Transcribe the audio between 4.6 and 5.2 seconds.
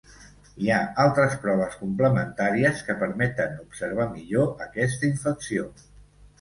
aquesta